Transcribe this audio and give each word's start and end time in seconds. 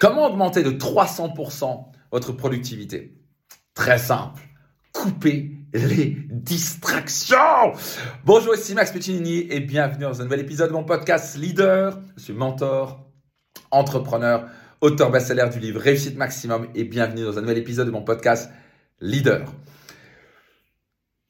Comment 0.00 0.26
augmenter 0.26 0.62
de 0.62 0.70
300% 0.70 1.86
votre 2.12 2.30
productivité? 2.30 3.18
Très 3.74 3.98
simple. 3.98 4.40
Coupez 4.92 5.50
les 5.74 6.16
distractions. 6.30 7.36
Bonjour, 8.24 8.54
ici 8.54 8.76
Max 8.76 8.92
Puccinini 8.92 9.48
et 9.50 9.58
bienvenue 9.58 10.04
dans 10.04 10.20
un 10.20 10.24
nouvel 10.24 10.38
épisode 10.38 10.68
de 10.68 10.74
mon 10.74 10.84
podcast 10.84 11.36
Leader. 11.36 11.98
Je 12.16 12.22
suis 12.22 12.32
mentor, 12.32 13.10
entrepreneur, 13.72 14.46
auteur 14.80 15.10
best-seller 15.10 15.48
du 15.52 15.58
livre 15.58 15.80
Réussite 15.80 16.16
Maximum 16.16 16.68
et 16.76 16.84
bienvenue 16.84 17.24
dans 17.24 17.36
un 17.36 17.40
nouvel 17.40 17.58
épisode 17.58 17.88
de 17.88 17.92
mon 17.92 18.02
podcast 18.02 18.52
Leader. 19.00 19.52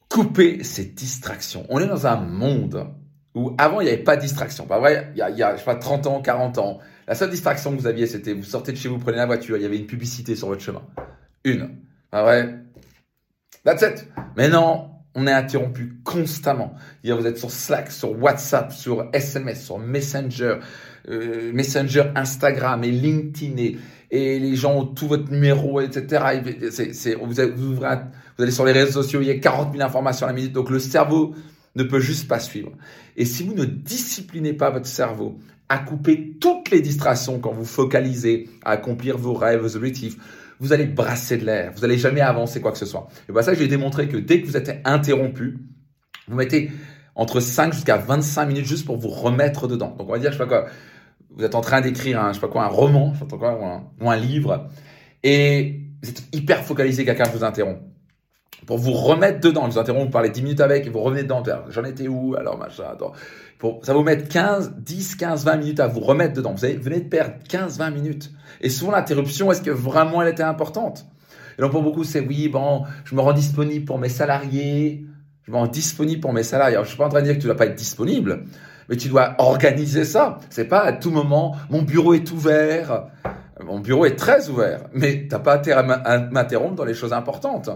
Coupez 0.09 0.63
ces 0.63 0.85
distractions. 0.85 1.65
On 1.69 1.79
est 1.79 1.87
dans 1.87 2.05
un 2.05 2.17
monde 2.17 2.93
où 3.33 3.55
avant 3.57 3.81
il 3.81 3.85
n'y 3.85 3.89
avait 3.91 4.03
pas 4.03 4.15
de 4.15 4.21
distraction. 4.21 4.67
Pas 4.67 4.79
il 4.91 5.17
y 5.17 5.21
a, 5.21 5.29
il 5.31 5.35
y 5.35 5.57
sais 5.57 5.65
pas, 5.65 5.75
30 5.75 6.05
ans, 6.05 6.21
40 6.21 6.57
ans, 6.59 6.79
la 7.09 7.15
seule 7.15 7.31
distraction 7.31 7.75
que 7.75 7.81
vous 7.81 7.87
aviez, 7.87 8.05
c'était 8.05 8.33
vous 8.33 8.43
sortez 8.43 8.71
de 8.71 8.77
chez 8.77 8.87
vous, 8.87 8.99
prenez 8.99 9.17
la 9.17 9.25
voiture, 9.25 9.57
il 9.57 9.63
y 9.63 9.65
avait 9.65 9.79
une 9.79 9.87
publicité 9.87 10.35
sur 10.35 10.47
votre 10.47 10.61
chemin. 10.61 10.83
Une. 11.43 11.71
Pas 12.11 12.21
vrai 12.21 12.59
That's 13.65 13.81
it. 13.81 14.07
Mais 14.37 14.47
non, 14.47 14.91
on 15.15 15.25
est 15.25 15.31
interrompu 15.31 15.99
constamment. 16.03 16.75
Vous 17.03 17.25
êtes 17.25 17.39
sur 17.39 17.49
Slack, 17.49 17.91
sur 17.91 18.21
WhatsApp, 18.21 18.71
sur 18.71 19.09
SMS, 19.11 19.65
sur 19.65 19.79
Messenger, 19.79 20.59
euh, 21.09 21.51
Messenger, 21.51 22.11
Instagram 22.15 22.83
et 22.83 22.91
LinkedIn 22.91 23.77
et, 24.11 24.39
les 24.39 24.55
gens 24.55 24.75
ont 24.75 24.85
tout 24.85 25.07
votre 25.07 25.31
numéro, 25.31 25.81
etc. 25.81 26.39
Vous, 27.17 27.25
vous 27.25 27.41
allez 27.41 28.51
sur 28.51 28.65
les 28.65 28.71
réseaux 28.71 29.01
sociaux, 29.01 29.21
il 29.21 29.27
y 29.27 29.31
a 29.31 29.39
40 29.39 29.73
000 29.73 29.83
informations 29.83 30.27
à 30.27 30.29
la 30.29 30.35
minute. 30.35 30.53
Donc 30.53 30.69
le 30.69 30.77
cerveau 30.77 31.33
ne 31.75 31.83
peut 31.83 31.99
juste 31.99 32.27
pas 32.27 32.39
suivre. 32.39 32.71
Et 33.15 33.25
si 33.25 33.43
vous 33.43 33.53
ne 33.53 33.65
disciplinez 33.65 34.53
pas 34.53 34.69
votre 34.69 34.87
cerveau 34.87 35.39
à 35.69 35.77
couper 35.77 36.37
toutes 36.39 36.71
les 36.71 36.81
distractions 36.81 37.39
quand 37.39 37.51
vous 37.51 37.65
focalisez 37.65 38.49
à 38.63 38.71
accomplir 38.71 39.17
vos 39.17 39.33
rêves, 39.33 39.61
vos 39.61 39.75
objectifs, 39.75 40.17
vous 40.59 40.73
allez 40.73 40.85
brasser 40.85 41.37
de 41.37 41.45
l'air, 41.45 41.71
vous 41.75 41.81
n'allez 41.81 41.97
jamais 41.97 42.21
avancer 42.21 42.59
quoi 42.59 42.71
que 42.71 42.77
ce 42.77 42.85
soit. 42.85 43.07
Et 43.29 43.31
bien 43.31 43.41
ça, 43.41 43.53
j'ai 43.53 43.67
démontré 43.67 44.07
que 44.07 44.17
dès 44.17 44.41
que 44.41 44.47
vous 44.47 44.57
êtes 44.57 44.81
interrompu, 44.83 45.57
vous 46.27 46.35
mettez 46.35 46.71
entre 47.15 47.39
5 47.39 47.73
jusqu'à 47.73 47.97
25 47.97 48.45
minutes 48.45 48.65
juste 48.65 48.85
pour 48.85 48.97
vous 48.97 49.09
remettre 49.09 49.67
dedans. 49.67 49.95
Donc 49.97 50.09
on 50.09 50.11
va 50.11 50.19
dire, 50.19 50.31
je 50.31 50.37
sais 50.37 50.43
pas 50.43 50.49
quoi, 50.49 50.65
vous 51.29 51.43
êtes 51.43 51.55
en 51.55 51.61
train 51.61 51.81
d'écrire 51.81 52.21
un, 52.21 52.29
je 52.29 52.35
sais 52.35 52.41
pas 52.41 52.47
quoi, 52.47 52.63
un 52.63 52.67
roman, 52.67 53.13
je 53.13 53.19
sais 53.19 53.25
pas 53.25 53.37
quoi, 53.37 53.59
ou 53.59 53.65
un, 53.65 53.83
ou 54.01 54.09
un 54.09 54.17
livre, 54.17 54.69
et 55.23 55.81
vous 56.01 56.09
êtes 56.09 56.23
hyper 56.33 56.63
focalisé, 56.63 57.05
quelqu'un 57.05 57.25
vous 57.25 57.43
interrompt 57.43 57.81
pour 58.65 58.77
vous 58.77 58.93
remettre 58.93 59.39
dedans. 59.39 59.65
Je 59.67 59.73
vous 59.73 59.79
interromps, 59.79 60.05
vous 60.05 60.11
parlez 60.11 60.29
10 60.29 60.41
minutes 60.41 60.61
avec 60.61 60.85
et 60.85 60.89
vous 60.89 60.99
revenez 60.99 61.23
dedans. 61.23 61.43
J'en 61.69 61.83
étais 61.83 62.07
où 62.07 62.35
Alors 62.35 62.57
machin, 62.57 62.83
attends. 62.91 63.13
Pour, 63.57 63.83
ça 63.83 63.93
vous 63.93 64.03
mettre 64.03 64.29
15, 64.29 64.75
10, 64.77 65.15
15, 65.15 65.45
20 65.45 65.57
minutes 65.57 65.79
à 65.79 65.87
vous 65.87 65.99
remettre 65.99 66.33
dedans. 66.33 66.53
Vous, 66.53 66.65
venez 66.81 67.01
de 67.01 67.09
perdre 67.09 67.33
15, 67.49 67.77
20 67.77 67.89
minutes. 67.91 68.31
Et 68.61 68.69
souvent 68.69 68.91
l'interruption, 68.91 69.51
est-ce 69.51 69.61
que 69.61 69.71
vraiment 69.71 70.21
elle 70.21 70.29
était 70.29 70.43
importante? 70.43 71.05
Et 71.57 71.61
donc 71.61 71.71
pour 71.71 71.83
beaucoup, 71.83 72.05
c'est 72.05 72.21
oui, 72.21 72.47
bon, 72.47 72.83
je 73.03 73.15
me 73.15 73.21
rends 73.21 73.33
disponible 73.33 73.85
pour 73.85 73.99
mes 73.99 74.07
salariés. 74.07 75.05
Je 75.43 75.51
me 75.51 75.57
rends 75.57 75.67
disponible 75.67 76.21
pour 76.21 76.31
mes 76.31 76.43
salariés. 76.43 76.75
Alors 76.75 76.85
je 76.85 76.89
suis 76.89 76.97
pas 76.97 77.05
en 77.05 77.09
train 77.09 77.19
de 77.19 77.25
dire 77.25 77.35
que 77.35 77.41
tu 77.41 77.47
dois 77.47 77.57
pas 77.57 77.65
être 77.65 77.75
disponible, 77.75 78.45
mais 78.87 78.95
tu 78.95 79.09
dois 79.09 79.35
organiser 79.39 80.05
ça. 80.05 80.39
C'est 80.49 80.69
pas 80.69 80.81
à 80.81 80.93
tout 80.93 81.11
moment, 81.11 81.55
mon 81.69 81.81
bureau 81.81 82.13
est 82.13 82.31
ouvert. 82.31 83.07
Mon 83.61 83.79
bureau 83.79 84.05
est 84.05 84.15
très 84.15 84.47
ouvert, 84.47 84.83
mais 84.93 85.27
t'as 85.29 85.39
pas 85.39 85.61
à 85.73 86.19
m'interrompre 86.31 86.75
dans 86.75 86.85
les 86.85 86.93
choses 86.93 87.11
importantes. 87.11 87.69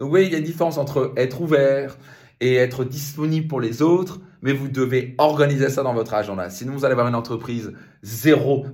Donc 0.00 0.12
oui, 0.12 0.24
il 0.24 0.32
y 0.32 0.34
a 0.34 0.38
une 0.38 0.44
différence 0.44 0.78
entre 0.78 1.12
être 1.16 1.40
ouvert 1.40 1.96
et 2.40 2.56
être 2.56 2.84
disponible 2.84 3.46
pour 3.46 3.60
les 3.60 3.82
autres, 3.82 4.20
mais 4.42 4.54
vous 4.54 4.68
devez 4.68 5.14
organiser 5.18 5.68
ça 5.68 5.82
dans 5.82 5.92
votre 5.92 6.14
agenda. 6.14 6.48
Sinon, 6.48 6.72
vous 6.72 6.84
allez 6.86 6.92
avoir 6.92 7.06
une 7.06 7.14
entreprise 7.14 7.74
zéro, 8.02 8.64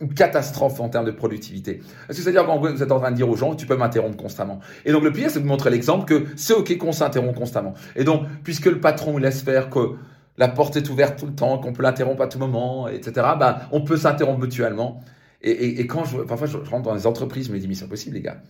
une 0.00 0.14
catastrophe 0.14 0.80
en 0.80 0.88
termes 0.88 1.04
de 1.04 1.10
productivité. 1.10 1.82
Est-ce 2.08 2.18
que 2.18 2.24
c'est-à-dire 2.24 2.46
quand 2.46 2.58
vous 2.58 2.82
êtes 2.82 2.90
en 2.90 2.98
train 2.98 3.10
de 3.10 3.16
dire 3.16 3.28
aux 3.28 3.36
gens, 3.36 3.54
tu 3.54 3.66
peux 3.66 3.76
m'interrompre 3.76 4.16
constamment? 4.16 4.60
Et 4.86 4.92
donc 4.92 5.04
le 5.04 5.12
pire, 5.12 5.30
c'est 5.30 5.40
de 5.40 5.46
montrer 5.46 5.68
l'exemple 5.68 6.06
que 6.06 6.24
c'est 6.36 6.54
OK 6.54 6.76
qu'on 6.78 6.92
s'interrompt 6.92 7.38
constamment. 7.38 7.74
Et 7.94 8.04
donc, 8.04 8.26
puisque 8.42 8.66
le 8.66 8.80
patron 8.80 9.18
laisse 9.18 9.42
faire 9.42 9.68
que 9.68 9.96
la 10.38 10.48
porte 10.48 10.76
est 10.76 10.88
ouverte 10.88 11.18
tout 11.18 11.26
le 11.26 11.34
temps, 11.34 11.58
qu'on 11.58 11.74
peut 11.74 11.82
l'interrompre 11.82 12.22
à 12.22 12.26
tout 12.26 12.38
moment, 12.38 12.88
etc., 12.88 13.12
bah, 13.38 13.68
on 13.72 13.82
peut 13.82 13.98
s'interrompre 13.98 14.40
mutuellement. 14.40 15.02
Et, 15.42 15.86
quand 15.86 16.04
je, 16.04 16.18
parfois 16.18 16.46
je 16.46 16.56
rentre 16.56 16.84
dans 16.84 16.94
les 16.94 17.06
entreprises, 17.06 17.48
je 17.48 17.52
me 17.52 17.58
dis, 17.58 17.68
mais 17.68 17.74
c'est 17.74 17.84
impossible, 17.84 18.14
les 18.14 18.22
gars. 18.22 18.40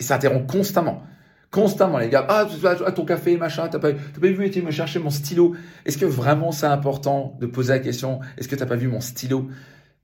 Il 0.00 0.06
s'interrompt 0.06 0.50
constamment. 0.50 1.02
Constamment, 1.50 1.98
les 1.98 2.08
gars. 2.08 2.26
Ah, 2.30 2.46
ton 2.94 3.04
café, 3.04 3.36
machin, 3.36 3.68
t'as 3.68 3.78
pas, 3.78 3.92
pas 3.92 3.98
vu, 4.20 4.50
tu 4.50 4.62
me 4.62 4.70
chercher 4.70 4.98
mon 4.98 5.10
stylo. 5.10 5.54
Est-ce 5.84 5.98
que 5.98 6.06
vraiment 6.06 6.50
c'est 6.50 6.66
important 6.66 7.36
de 7.40 7.46
poser 7.46 7.74
la 7.74 7.78
question, 7.78 8.20
est-ce 8.38 8.48
que 8.48 8.56
t'as 8.56 8.66
pas 8.66 8.76
vu 8.76 8.88
mon 8.88 9.00
stylo? 9.00 9.48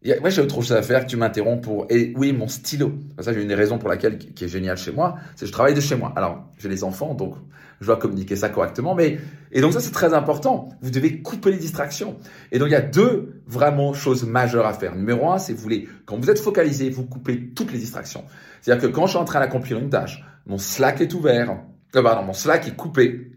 Moi, 0.04 0.30
j'ai 0.30 0.42
autre 0.42 0.54
chose 0.54 0.72
à 0.72 0.82
faire 0.82 1.04
que 1.04 1.10
tu 1.10 1.16
m'interromps 1.16 1.60
pour, 1.60 1.86
et 1.90 2.12
oui, 2.16 2.32
mon 2.32 2.46
stylo? 2.46 2.92
Ça, 3.18 3.32
j'ai 3.32 3.42
une 3.42 3.52
raison 3.52 3.78
pour 3.78 3.88
laquelle, 3.88 4.16
qui 4.18 4.44
est 4.44 4.48
géniale 4.48 4.76
chez 4.76 4.92
moi, 4.92 5.16
c'est 5.34 5.40
que 5.40 5.46
je 5.46 5.52
travaille 5.52 5.74
de 5.74 5.80
chez 5.80 5.96
moi. 5.96 6.12
Alors, 6.14 6.48
j'ai 6.58 6.68
les 6.68 6.84
enfants, 6.84 7.14
donc 7.14 7.34
je 7.80 7.86
dois 7.86 7.96
communiquer 7.96 8.36
ça 8.36 8.48
correctement, 8.48 8.94
mais, 8.94 9.18
et 9.50 9.60
donc 9.60 9.72
ça, 9.72 9.80
c'est 9.80 9.90
très 9.90 10.14
important. 10.14 10.68
Vous 10.82 10.90
devez 10.90 11.20
couper 11.20 11.50
les 11.50 11.58
distractions. 11.58 12.16
Et 12.52 12.60
donc, 12.60 12.68
il 12.68 12.72
y 12.72 12.76
a 12.76 12.80
deux 12.80 13.42
vraiment 13.46 13.92
choses 13.92 14.24
majeures 14.24 14.66
à 14.66 14.72
faire. 14.72 14.94
Numéro 14.94 15.32
un, 15.32 15.38
c'est 15.38 15.52
vous 15.52 15.62
voulez, 15.62 15.88
quand 16.06 16.16
vous 16.16 16.30
êtes 16.30 16.38
focalisé, 16.38 16.90
vous 16.90 17.04
coupez 17.04 17.50
toutes 17.50 17.72
les 17.72 17.78
distractions. 17.78 18.24
C'est-à-dire 18.60 18.88
que 18.88 18.94
quand 18.94 19.06
je 19.06 19.10
suis 19.10 19.18
en 19.18 19.24
train 19.24 19.40
d'accomplir 19.40 19.78
une 19.78 19.90
tâche, 19.90 20.24
mon 20.46 20.58
Slack 20.58 21.00
est 21.00 21.12
ouvert, 21.12 21.58
euh, 21.96 22.02
pardon, 22.02 22.22
mon 22.22 22.32
Slack 22.32 22.68
est 22.68 22.76
coupé. 22.76 23.32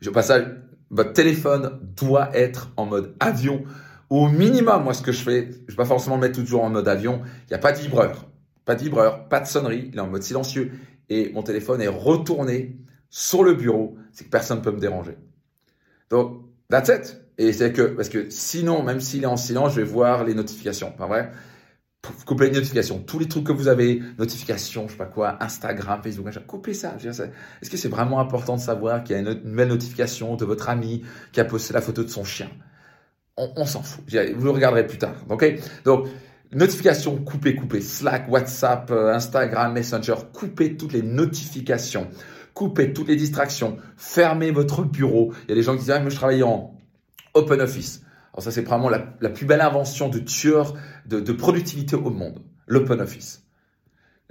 Je 0.00 0.08
passe 0.08 0.30
à, 0.30 0.40
votre 0.90 1.12
téléphone 1.12 1.80
doit 1.96 2.30
être 2.34 2.72
en 2.76 2.86
mode 2.86 3.14
avion 3.20 3.62
au 4.10 4.28
minimum, 4.28 4.84
moi, 4.84 4.94
ce 4.94 5.02
que 5.02 5.12
je 5.12 5.22
fais, 5.22 5.50
je 5.66 5.72
vais 5.72 5.76
pas 5.76 5.84
forcément 5.84 6.16
le 6.16 6.22
mettre 6.22 6.38
toujours 6.38 6.62
en 6.62 6.70
mode 6.70 6.88
avion. 6.88 7.22
Il 7.24 7.50
n'y 7.50 7.54
a 7.54 7.58
pas 7.58 7.72
de 7.72 7.78
vibreur. 7.78 8.28
Pas 8.64 8.74
de 8.74 8.82
vibreur, 8.82 9.28
pas 9.28 9.40
de 9.40 9.46
sonnerie. 9.46 9.90
Il 9.92 9.96
est 9.96 10.00
en 10.00 10.08
mode 10.08 10.22
silencieux. 10.22 10.72
Et 11.08 11.30
mon 11.32 11.42
téléphone 11.42 11.80
est 11.80 11.88
retourné 11.88 12.78
sur 13.10 13.44
le 13.44 13.54
bureau. 13.54 13.96
C'est 14.12 14.24
que 14.24 14.30
personne 14.30 14.58
ne 14.58 14.62
peut 14.64 14.72
me 14.72 14.80
déranger. 14.80 15.16
Donc, 16.10 16.42
that's 16.70 16.88
it. 16.88 17.20
Et 17.38 17.52
c'est 17.52 17.72
que, 17.72 17.82
parce 17.82 18.08
que 18.08 18.30
sinon, 18.30 18.82
même 18.82 19.00
s'il 19.00 19.24
est 19.24 19.26
en 19.26 19.36
silence, 19.36 19.72
je 19.74 19.80
vais 19.80 19.86
voir 19.86 20.24
les 20.24 20.34
notifications. 20.34 20.90
Pas 20.92 21.06
vrai? 21.06 21.32
Coupez 22.24 22.46
les 22.46 22.52
notifications. 22.52 23.00
Tous 23.00 23.18
les 23.18 23.26
trucs 23.26 23.44
que 23.44 23.52
vous 23.52 23.68
avez, 23.68 24.00
notifications, 24.18 24.86
je 24.86 24.92
sais 24.92 24.98
pas 24.98 25.06
quoi, 25.06 25.42
Instagram, 25.42 26.00
Facebook, 26.02 26.32
coupez 26.46 26.72
ça. 26.72 26.96
Est-ce 27.02 27.70
que 27.70 27.76
c'est 27.76 27.88
vraiment 27.88 28.20
important 28.20 28.56
de 28.56 28.60
savoir 28.60 29.02
qu'il 29.02 29.16
y 29.16 29.18
a 29.18 29.22
une 29.22 29.42
nouvelle 29.42 29.68
notification 29.68 30.36
de 30.36 30.44
votre 30.44 30.68
ami 30.68 31.02
qui 31.32 31.40
a 31.40 31.44
posté 31.44 31.74
la 31.74 31.80
photo 31.80 32.04
de 32.04 32.08
son 32.08 32.22
chien? 32.24 32.48
On, 33.36 33.66
s'en 33.66 33.82
fout. 33.82 34.04
Vous 34.36 34.44
le 34.44 34.50
regarderez 34.50 34.86
plus 34.86 34.98
tard. 34.98 35.14
Ok? 35.28 35.58
Donc, 35.84 36.08
notifications 36.52 37.16
coupées, 37.16 37.54
coupées. 37.54 37.80
Slack, 37.80 38.30
WhatsApp, 38.30 38.90
euh, 38.90 39.12
Instagram, 39.12 39.72
Messenger, 39.72 40.14
coupez 40.32 40.76
toutes 40.76 40.92
les 40.92 41.02
notifications. 41.02 42.08
Coupez 42.54 42.92
toutes 42.92 43.08
les 43.08 43.16
distractions. 43.16 43.76
Fermez 43.96 44.50
votre 44.50 44.82
bureau. 44.82 45.32
Il 45.44 45.50
y 45.50 45.52
a 45.52 45.54
des 45.54 45.62
gens 45.62 45.72
qui 45.74 45.80
disent, 45.80 45.90
ah, 45.90 46.00
mais 46.00 46.10
je 46.10 46.16
travaille 46.16 46.42
en 46.42 46.74
open 47.34 47.60
office. 47.60 48.02
Alors 48.32 48.42
ça, 48.42 48.50
c'est 48.50 48.62
vraiment 48.62 48.88
la, 48.88 48.98
plus 48.98 49.46
belle 49.46 49.60
invention 49.60 50.08
de 50.08 50.18
tueur 50.18 50.74
de, 51.06 51.32
productivité 51.32 51.96
au 51.96 52.10
monde. 52.10 52.42
L'open 52.66 53.00
office. 53.00 53.44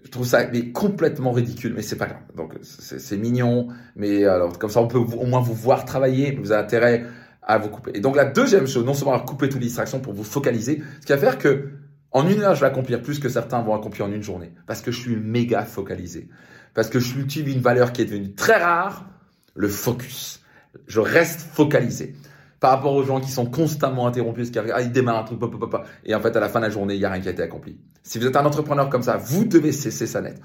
Je 0.04 0.12
trouve 0.12 0.28
ça 0.28 0.46
complètement 0.74 1.32
ridicule, 1.32 1.74
mais 1.74 1.82
c'est 1.82 1.96
pas 1.96 2.06
grave. 2.06 2.22
Donc 2.36 2.54
c'est 2.62 3.18
mignon, 3.18 3.70
mais 3.96 4.26
alors 4.26 4.60
comme 4.60 4.70
ça 4.70 4.80
on 4.80 4.88
peut 4.88 5.00
au 5.00 5.26
moins 5.26 5.40
vous 5.40 5.56
voir 5.56 5.86
travailler. 5.86 6.36
Vous 6.36 6.52
avez 6.52 6.62
intérêt 6.62 7.06
à 7.46 7.58
vous 7.58 7.70
couper. 7.70 7.92
Et 7.94 8.00
donc 8.02 8.16
la 8.16 8.26
deuxième 8.26 8.68
chose, 8.68 8.84
non 8.84 8.94
seulement 8.94 9.14
à 9.14 9.20
couper 9.20 9.48
toutes 9.48 9.62
les 9.62 9.68
distractions 9.68 10.00
pour 10.00 10.14
vous 10.14 10.24
focaliser, 10.24 10.82
ce 11.00 11.06
qui 11.06 11.12
va 11.12 11.18
faire 11.18 11.38
que 11.38 11.70
en 12.12 12.30
une 12.30 12.40
heure, 12.42 12.56
je 12.56 12.62
vais 12.62 12.68
accomplir 12.68 13.02
plus 13.02 13.20
que 13.20 13.28
certains 13.28 13.62
vont 13.62 13.76
accomplir 13.76 14.06
en 14.06 14.12
une 14.12 14.24
journée. 14.24 14.54
Parce 14.68 14.82
que 14.82 14.90
je 14.90 15.00
suis 15.02 15.18
méga 15.18 15.64
focalisé. 15.66 16.30
Parce 16.74 16.90
que 16.90 16.98
je 16.98 17.14
cultive 17.14 17.50
une 17.50 17.60
valeur 17.60 17.92
qui 17.92 18.02
est 18.02 18.06
devenue 18.06 18.34
très 18.34 18.56
rare, 18.56 19.06
le 19.54 19.68
focus. 19.68 20.42
Je 20.88 21.02
reste 21.02 21.42
focalisé. 21.42 22.16
Par 22.62 22.72
rapport 22.72 22.94
aux 22.94 23.04
gens 23.04 23.20
qui 23.20 23.30
sont 23.30 23.46
constamment 23.46 24.08
interrompus, 24.08 24.50
qui 24.50 24.60
ah, 24.60 24.82
ils 24.82 24.94
démarrent 24.94 25.20
un 25.20 25.24
truc, 25.26 25.40
pop, 25.40 25.52
pop, 25.52 25.70
pop, 25.70 25.86
et 26.06 26.16
en 26.16 26.22
fait, 26.22 26.34
à 26.38 26.40
la 26.40 26.48
fin 26.48 26.60
de 26.62 26.66
la 26.66 26.72
journée, 26.72 26.94
il 26.94 27.00
n'y 27.00 27.06
a 27.06 27.12
rien 27.12 27.22
qui 27.22 27.28
a 27.28 27.32
été 27.32 27.44
accompli. 27.44 27.78
Si 28.02 28.18
vous 28.18 28.26
êtes 28.26 28.38
un 28.38 28.46
entrepreneur 28.46 28.90
comme 28.90 29.04
ça, 29.04 29.18
vous 29.18 29.44
devez 29.44 29.74
cesser 29.74 30.08
ça 30.08 30.22
net. 30.22 30.40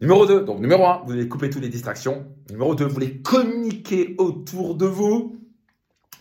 Numéro 0.00 0.26
2, 0.26 0.40
donc 0.42 0.58
numéro 0.58 0.84
1, 0.84 1.02
vous 1.06 1.12
devez 1.12 1.28
couper 1.28 1.48
toutes 1.48 1.62
les 1.62 1.68
distractions. 1.68 2.26
Numéro 2.50 2.74
2, 2.74 2.86
vous 2.86 2.92
voulez 2.92 3.22
communiquer 3.22 4.16
autour 4.18 4.74
de 4.74 4.86
vous 4.86 5.38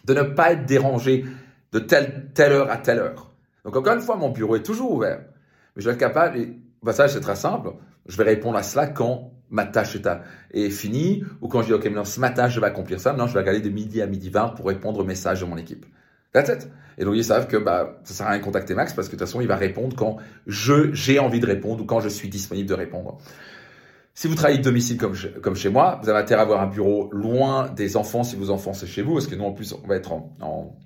de 0.04 0.14
ne 0.14 0.22
pas 0.22 0.54
être 0.54 0.66
dérangé 0.66 1.26
de 1.72 1.80
telle, 1.80 2.52
heure 2.52 2.70
à 2.70 2.78
telle 2.78 3.00
heure. 3.00 3.32
Donc 3.66 3.76
encore 3.76 3.94
une 3.94 4.02
fois, 4.02 4.16
mon 4.16 4.30
bureau 4.30 4.56
est 4.56 4.64
toujours 4.64 4.92
ouvert. 4.92 5.22
Mais 5.76 5.82
je 5.82 5.88
vais 5.88 5.94
être 5.94 6.00
capable, 6.00 6.38
et 6.38 6.54
bah 6.84 6.94
ça 6.94 7.08
c'est 7.08 7.22
très 7.22 7.36
simple, 7.36 7.72
je 8.08 8.18
vais 8.18 8.24
répondre 8.24 8.58
à 8.58 8.64
cela 8.64 8.88
quand 8.88 9.32
ma 9.50 9.66
tâche 9.66 9.96
est, 9.96 10.08
est 10.52 10.70
finie, 10.70 11.24
ou 11.42 11.48
quand 11.48 11.62
je 11.62 11.68
dis, 11.68 11.74
OK, 11.74 11.86
maintenant 11.86 12.06
ce 12.06 12.20
matin 12.20 12.48
je 12.48 12.60
vais 12.60 12.68
accomplir 12.68 13.00
ça, 13.00 13.12
maintenant 13.12 13.28
je 13.28 13.34
vais 13.34 13.40
regarder 13.40 13.62
de 13.62 13.70
midi 13.70 14.02
à 14.02 14.08
midi 14.08 14.30
20 14.30 14.50
pour 14.50 14.68
répondre 14.68 15.00
aux 15.00 15.06
messages 15.06 15.42
de 15.42 15.46
mon 15.46 15.58
équipe. 15.58 15.86
That's 16.34 16.50
it. 16.50 16.68
Et 16.98 17.06
donc 17.06 17.16
ils 17.16 17.24
savent 17.24 17.48
que 17.48 17.58
bah, 17.58 18.00
ça 18.04 18.14
sert 18.14 18.28
à 18.28 18.32
rien 18.32 18.40
de 18.40 18.44
contacter 18.44 18.74
Max 18.74 18.94
parce 18.94 19.08
que 19.08 19.16
de 19.16 19.20
toute 19.20 19.28
façon 19.28 19.42
il 19.42 19.48
va 19.48 19.56
répondre 19.56 19.96
quand 19.96 20.18
je 20.48 20.92
j'ai 20.94 21.20
envie 21.20 21.40
de 21.40 21.46
répondre 21.46 21.84
ou 21.84 21.86
quand 21.86 22.00
je 22.00 22.10
suis 22.10 22.30
disponible 22.30 22.68
de 22.68 22.74
répondre. 22.74 23.20
Si 24.16 24.28
vous 24.28 24.36
travaillez 24.36 24.60
de 24.60 24.64
domicile 24.64 24.98
comme, 24.98 25.16
comme 25.42 25.56
chez 25.56 25.70
moi, 25.70 26.00
vous 26.04 26.10
avez 26.10 26.20
intérêt 26.20 26.42
à 26.42 26.44
avoir 26.44 26.62
un 26.62 26.68
bureau 26.68 27.10
loin 27.12 27.70
des 27.70 27.98
enfants 27.98 28.24
si 28.24 28.36
vos 28.36 28.52
enfants 28.52 28.74
c'est 28.74 28.86
chez 28.86 29.02
vous, 29.02 29.14
parce 29.14 29.28
que 29.28 29.36
nous 29.36 29.44
en 29.44 29.54
plus 29.54 29.74
on 29.74 29.88
va 29.88 29.96
être 29.96 30.12
en, 30.12 30.78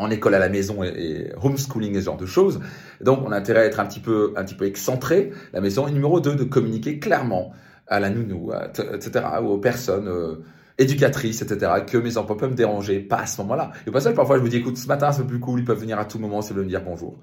en 0.00 0.10
école 0.10 0.34
à 0.34 0.38
la 0.38 0.48
maison 0.48 0.82
et, 0.82 1.30
homeschooling 1.42 1.94
et 1.94 2.00
ce 2.00 2.06
genre 2.06 2.16
de 2.16 2.26
choses. 2.26 2.60
Donc, 3.00 3.20
on 3.24 3.32
a 3.32 3.36
intérêt 3.36 3.60
à 3.60 3.64
être 3.66 3.80
un 3.80 3.86
petit 3.86 4.00
peu, 4.00 4.32
un 4.36 4.44
petit 4.44 4.54
peu 4.54 4.64
excentré, 4.64 5.30
la 5.52 5.60
maison. 5.60 5.86
Et 5.86 5.92
numéro 5.92 6.20
2, 6.20 6.34
de 6.34 6.44
communiquer 6.44 6.98
clairement 6.98 7.52
à 7.86 8.00
la 8.00 8.08
nounou, 8.08 8.50
etc., 8.94 9.24
ou 9.42 9.48
aux 9.48 9.58
personnes 9.58 10.08
euh, 10.08 10.36
éducatrices, 10.78 11.42
etc., 11.42 11.72
que 11.86 11.98
mes 11.98 12.16
enfants 12.16 12.36
peuvent 12.36 12.50
me 12.50 12.56
déranger, 12.56 13.00
pas 13.00 13.18
à 13.18 13.26
ce 13.26 13.40
moment-là. 13.42 13.72
Et 13.86 13.90
pas 13.90 14.00
ça, 14.00 14.12
parfois, 14.12 14.38
je 14.38 14.42
vous 14.42 14.48
dis, 14.48 14.56
écoute, 14.56 14.78
ce 14.78 14.86
matin, 14.86 15.12
c'est 15.12 15.26
plus 15.26 15.40
cool, 15.40 15.60
ils 15.60 15.64
peuvent 15.64 15.80
venir 15.80 15.98
à 15.98 16.06
tout 16.06 16.18
moment 16.18 16.40
s'ils 16.40 16.56
veulent 16.56 16.64
me 16.64 16.70
dire 16.70 16.82
bonjour. 16.82 17.18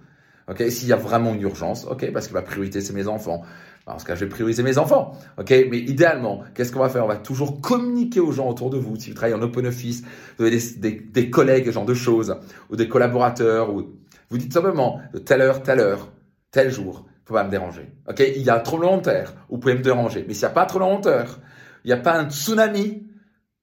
Ok, 0.50 0.64
s'il 0.70 0.88
y 0.88 0.94
a 0.94 0.98
vraiment 0.98 1.34
une 1.34 1.42
urgence, 1.42 1.86
ok, 1.86 2.12
parce 2.14 2.30
que 2.30 2.34
ma 2.34 2.42
priorité 2.42 2.80
c'est 2.80 2.94
mes 2.94 3.08
enfants. 3.08 3.44
Dans 3.86 4.00
ce 4.00 4.06
cas, 4.06 4.16
je 4.16 4.26
vais 4.26 4.30
prioriser 4.30 4.64
mes 4.64 4.78
enfants. 4.78 5.18
Ok, 5.38 5.50
mais 5.50 5.80
idéalement, 5.80 6.44
qu'est-ce 6.54 6.74
qu'on 6.74 6.80
va 6.80 6.90
faire? 6.90 7.06
On 7.06 7.08
va 7.08 7.16
toujours 7.16 7.62
communiquer 7.62 8.20
aux 8.20 8.34
gens 8.34 8.50
autour 8.50 8.70
de 8.70 8.78
vous. 8.78 8.98
Si 8.98 9.10
vous 9.10 9.16
travaillez 9.16 9.36
en 9.36 9.42
open 9.42 9.66
office, 9.66 10.04
vous 10.38 10.46
avez 10.46 10.58
des, 10.78 10.92
des, 10.92 11.30
collègues, 11.30 11.68
ce 11.68 11.72
genre 11.72 11.86
de 11.86 11.94
choses, 11.94 12.36
ou 12.70 12.76
des 12.76 12.90
collaborateurs, 12.90 13.74
ou 13.74 13.94
vous 14.30 14.38
dites 14.38 14.52
simplement 14.52 15.00
de 15.14 15.20
telle 15.20 15.42
heure, 15.42 15.64
telle 15.64 15.80
heure, 15.80 16.12
tel 16.52 16.70
jour, 16.70 17.06
faut 17.24 17.34
pas 17.34 17.46
me 17.46 17.50
déranger. 17.50 17.90
Ok, 18.10 18.20
il 18.20 18.42
y 18.42 18.50
a 18.50 18.60
trop 18.60 18.78
long 18.78 19.00
terre, 19.00 19.34
vous 19.50 19.58
pouvez 19.58 19.76
me 19.76 19.82
déranger. 19.82 20.26
Mais 20.28 20.34
s'il 20.34 20.44
n'y 20.44 20.52
a 20.52 20.54
pas 20.54 20.66
trop 20.66 20.80
long 20.80 21.00
terre, 21.00 21.40
il 21.86 21.88
n'y 21.88 21.94
a 21.94 21.98
pas 21.98 22.18
un 22.18 22.30
tsunami, 22.30 23.08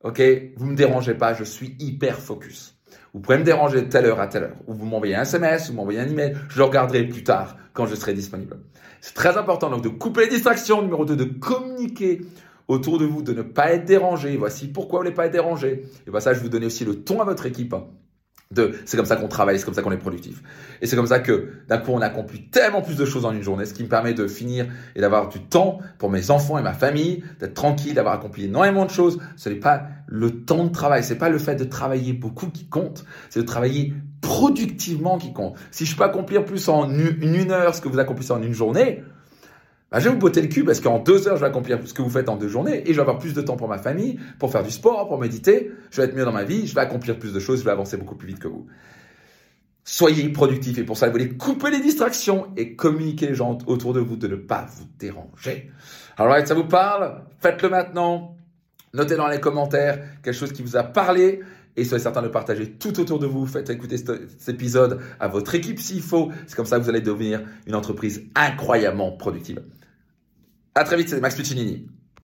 ok, 0.03 0.23
vous 0.57 0.67
me 0.67 0.77
dérangez 0.77 1.15
pas, 1.15 1.35
je 1.35 1.45
suis 1.45 1.77
hyper 1.79 2.19
focus. 2.19 2.74
Vous 3.15 3.21
pouvez 3.21 3.39
me 3.39 3.45
déranger 3.45 3.81
de 3.81 3.87
telle 3.87 4.07
heure 4.07 4.19
à 4.19 4.27
telle 4.27 4.43
heure. 4.43 4.57
Ou 4.67 4.75
vous 4.75 4.87
m'envoyez 4.87 5.15
un 5.15 5.23
SMS, 5.23 5.71
vous 5.71 5.77
m'envoyez 5.77 6.01
un 6.01 6.09
email. 6.09 6.37
Je 6.49 6.59
le 6.59 6.65
regarderai 6.65 7.05
plus 7.05 7.23
tard 7.23 7.57
quand 7.73 7.87
je 7.87 7.95
serai 7.95 8.13
disponible. 8.13 8.59
C'est 9.01 9.15
très 9.15 9.37
important 9.37 9.71
donc 9.71 9.83
de 9.83 9.89
couper 9.89 10.23
les 10.23 10.31
distractions. 10.31 10.83
Numéro 10.83 11.05
2, 11.05 11.15
de 11.15 11.25
communiquer 11.25 12.23
autour 12.67 12.99
de 12.99 13.05
vous, 13.05 13.23
de 13.23 13.33
ne 13.33 13.43
pas 13.43 13.73
être 13.73 13.85
dérangé. 13.85 14.37
Voici 14.37 14.67
pourquoi 14.67 14.99
vous 14.99 15.05
ne 15.05 15.09
voulez 15.11 15.15
pas 15.15 15.27
être 15.27 15.33
dérangé. 15.33 15.85
Et 16.07 16.11
bien 16.11 16.19
ça, 16.19 16.35
je 16.35 16.41
vous 16.41 16.49
donner 16.49 16.67
aussi 16.67 16.85
le 16.85 17.05
ton 17.05 17.21
à 17.21 17.25
votre 17.25 17.47
équipe 17.47 17.75
c'est 18.85 18.97
comme 18.97 19.06
ça 19.06 19.17
qu'on 19.17 19.29
travaille, 19.29 19.59
c'est 19.59 19.65
comme 19.65 19.75
ça 19.75 19.83
qu'on 19.83 19.93
est 19.93 19.97
productif. 19.97 20.43
Et 20.81 20.87
c'est 20.87 20.97
comme 20.97 21.06
ça 21.06 21.21
que 21.21 21.51
d'un 21.69 21.79
coup 21.79 21.93
on 21.93 22.01
accomplit 22.01 22.49
tellement 22.49 22.83
plus 22.83 22.97
de 22.97 23.05
choses 23.05 23.25
en 23.25 23.33
une 23.33 23.43
journée, 23.43 23.65
ce 23.65 23.75
qui 23.75 23.83
me 23.83 23.89
permet 23.89 24.15
de 24.15 24.27
finir 24.27 24.67
et 24.97 25.01
d'avoir 25.01 25.29
du 25.29 25.41
temps 25.41 25.79
pour 25.99 26.11
mes 26.11 26.31
enfants 26.31 26.59
et 26.59 26.62
ma 26.62 26.73
famille, 26.73 27.25
d'être 27.41 27.55
tranquille, 27.55 27.95
d'avoir 27.95 28.15
accompli 28.15 28.45
énormément 28.45 28.85
de 28.85 28.91
choses. 28.91 29.19
Ce 29.37 29.49
n'est 29.49 29.56
pas 29.56 29.85
le 30.06 30.31
temps 30.45 30.65
de 30.65 30.71
travail, 30.71 31.03
c'est 31.03 31.19
pas 31.19 31.29
le 31.29 31.39
fait 31.39 31.56
de 31.56 31.65
travailler 31.65 32.12
beaucoup 32.12 32.49
qui 32.49 32.67
compte, 32.67 33.05
c'est 33.31 33.41
de 33.41 33.47
travailler 33.47 33.95
productivement 34.21 35.19
qui 35.19 35.33
compte. 35.33 35.56
Si 35.71 35.85
je 35.87 35.97
peux 35.97 36.05
accomplir 36.05 36.45
plus 36.45 36.69
en 36.69 36.91
une 36.91 37.51
heure 37.51 37.75
ce 37.75 37.81
que 37.81 37.89
vous 37.89 37.99
accomplissez 37.99 38.33
en 38.33 38.43
une 38.43 38.55
journée, 38.55 39.03
bah, 39.94 40.00
je 40.00 40.08
vais 40.08 40.14
vous 40.14 40.19
botter 40.19 40.43
le 40.43 40.49
cul 40.49 40.64
parce 40.64 40.81
qu'en 40.81 40.99
deux 40.99 41.29
heures, 41.29 41.37
je 41.37 41.43
vais 41.43 41.46
accomplir 41.46 41.79
ce 41.85 41.94
que 41.94 42.02
vous 42.02 42.11
faites 42.11 42.29
en 42.29 42.35
deux 42.35 42.49
journées 42.49 42.82
et 42.82 42.88
je 42.88 42.94
vais 42.94 43.02
avoir 43.02 43.20
plus 43.20 43.32
de 43.32 43.41
temps 43.41 43.56
pour 43.56 43.69
ma 43.69 43.79
famille, 43.79 44.19
pour 44.41 44.50
faire 44.50 44.64
du 44.64 44.73
sport, 44.73 45.06
pour 45.06 45.20
méditer. 45.20 45.70
Je 45.93 46.00
vais 46.00 46.08
être 46.08 46.17
mieux 46.17 46.25
dans 46.25 46.32
ma 46.32 46.43
vie, 46.43 46.67
je 46.67 46.75
vais 46.75 46.81
accomplir 46.81 47.17
plus 47.17 47.32
de 47.32 47.38
choses, 47.38 47.61
je 47.61 47.64
vais 47.64 47.70
avancer 47.70 47.96
beaucoup 47.96 48.17
plus 48.17 48.26
vite 48.26 48.41
que 48.41 48.49
vous. 48.49 48.67
Soyez 49.85 50.29
productifs 50.31 50.79
et 50.79 50.82
pour 50.82 50.96
ça, 50.96 51.06
vous 51.06 51.12
voulez 51.12 51.37
couper 51.37 51.70
les 51.70 51.79
distractions 51.79 52.49
et 52.56 52.75
communiquer 52.75 53.29
les 53.29 53.37
gens 53.37 53.56
autour 53.69 53.93
de 53.93 54.00
vous 54.00 54.17
de 54.17 54.26
ne 54.26 54.35
pas 54.35 54.67
vous 54.69 54.87
déranger. 54.99 55.70
Alors, 56.17 56.44
ça 56.44 56.55
vous 56.55 56.67
parle? 56.67 57.23
Faites-le 57.38 57.69
maintenant. 57.69 58.37
Notez 58.94 59.14
dans 59.14 59.29
les 59.29 59.38
commentaires 59.38 60.00
quelque 60.25 60.35
chose 60.35 60.52
qui 60.52 60.62
vous 60.62 60.76
a 60.76 60.82
parlé 60.82 61.43
et 61.76 61.85
soyez 61.85 62.02
certain 62.02 62.23
de 62.23 62.26
partager 62.26 62.69
tout 62.69 62.99
autour 62.99 63.20
de 63.20 63.26
vous. 63.26 63.46
Faites 63.46 63.70
écouter 63.70 63.96
cet 63.96 64.49
épisode 64.49 64.99
à 65.20 65.29
votre 65.29 65.55
équipe 65.55 65.79
s'il 65.79 66.02
faut. 66.02 66.32
C'est 66.49 66.56
comme 66.56 66.67
ça 66.67 66.79
que 66.79 66.82
vous 66.82 66.91
allez 66.91 67.00
devenir 67.00 67.43
une 67.69 67.76
entreprise 67.76 68.25
incroyablement 68.35 69.12
productive. 69.12 69.62
À 70.76 70.85
très 70.85 70.97
vite, 70.97 71.09
c'est 71.09 71.21
Max 71.21 71.37
Puccinini. 71.37 71.88